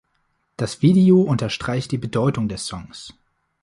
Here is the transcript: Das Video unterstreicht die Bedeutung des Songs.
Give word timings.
Das 0.57 0.81
Video 0.81 1.21
unterstreicht 1.21 1.91
die 1.91 1.99
Bedeutung 1.99 2.49
des 2.49 2.65
Songs. 2.65 3.13